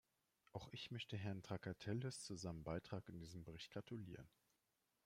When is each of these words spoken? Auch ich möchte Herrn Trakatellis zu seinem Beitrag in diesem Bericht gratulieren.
Auch 0.53 0.67
ich 0.71 0.89
möchte 0.89 1.15
Herrn 1.15 1.43
Trakatellis 1.43 2.23
zu 2.23 2.35
seinem 2.35 2.63
Beitrag 2.63 3.07
in 3.07 3.19
diesem 3.19 3.43
Bericht 3.43 3.69
gratulieren. 3.69 4.27